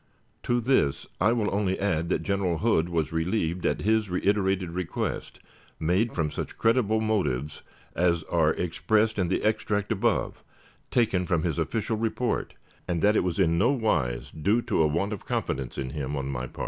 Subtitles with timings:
[0.41, 5.39] To this I will only add that General Hood was relieved at his reiterated request,
[5.79, 7.61] made from such creditable motives
[7.95, 10.43] as are expressed in the extract above,
[10.89, 12.55] taken from his official report,
[12.87, 16.17] and that it was in no wise due to a want of confidence in him
[16.17, 16.59] on my part.